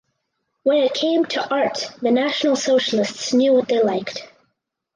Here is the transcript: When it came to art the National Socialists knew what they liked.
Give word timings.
When 0.63 0.77
it 0.79 0.95
came 0.95 1.25
to 1.25 1.47
art 1.53 1.85
the 2.01 2.09
National 2.09 2.55
Socialists 2.55 3.33
knew 3.33 3.53
what 3.53 3.67
they 3.67 3.83
liked. 3.83 4.27